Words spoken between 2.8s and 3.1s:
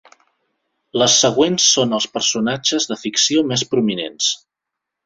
de